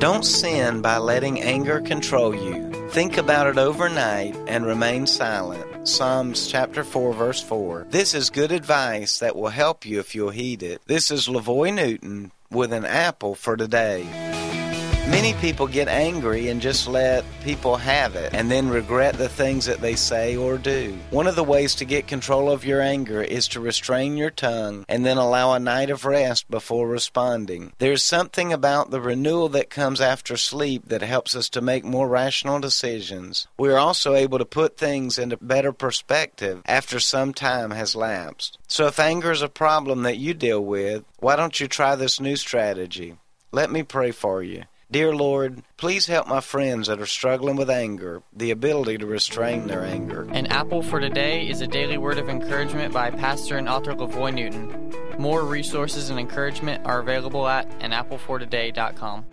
[0.00, 2.88] Don't sin by letting anger control you.
[2.88, 5.86] Think about it overnight and remain silent.
[5.86, 7.86] Psalms chapter 4 verse 4.
[7.90, 10.80] This is good advice that will help you if you'll heed it.
[10.86, 14.29] This is LaVoy Newton with an apple for today.
[15.10, 19.66] Many people get angry and just let people have it and then regret the things
[19.66, 20.96] that they say or do.
[21.10, 24.84] One of the ways to get control of your anger is to restrain your tongue
[24.88, 27.72] and then allow a night of rest before responding.
[27.78, 32.06] There's something about the renewal that comes after sleep that helps us to make more
[32.08, 33.48] rational decisions.
[33.58, 38.58] We are also able to put things into better perspective after some time has lapsed.
[38.68, 42.20] So if anger is a problem that you deal with, why don't you try this
[42.20, 43.16] new strategy?
[43.50, 44.62] Let me pray for you.
[44.90, 49.68] Dear Lord, please help my friends that are struggling with anger, the ability to restrain
[49.68, 50.26] their anger.
[50.32, 54.34] An Apple for Today is a daily word of encouragement by pastor and author LaVoy
[54.34, 54.92] Newton.
[55.16, 59.26] More resources and encouragement are available at anapplefortoday.com.